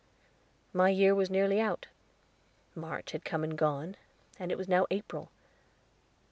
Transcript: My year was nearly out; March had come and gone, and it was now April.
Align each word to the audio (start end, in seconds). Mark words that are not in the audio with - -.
My 0.73 0.89
year 0.89 1.13
was 1.13 1.29
nearly 1.29 1.61
out; 1.61 1.85
March 2.73 3.11
had 3.11 3.23
come 3.23 3.43
and 3.43 3.55
gone, 3.55 3.97
and 4.39 4.51
it 4.51 4.57
was 4.57 4.67
now 4.67 4.87
April. 4.89 5.29